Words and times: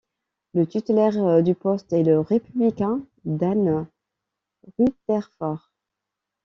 Le 0.55 0.65
titulaire 0.65 1.43
du 1.43 1.53
poste 1.53 1.93
est 1.93 2.01
le 2.01 2.21
républicain 2.21 3.03
Dan 3.23 3.85
Rutherford. 4.79 5.61